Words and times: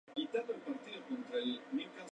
En 0.15 0.23
su 0.25 0.31
juventud 0.33 0.75
fue 1.29 1.41
seminarista. 1.69 2.05